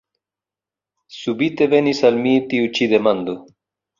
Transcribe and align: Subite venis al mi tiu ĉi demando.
Subite 1.17 1.67
venis 1.75 2.01
al 2.11 2.17
mi 2.25 2.33
tiu 2.53 2.73
ĉi 2.79 2.91
demando. 2.97 3.39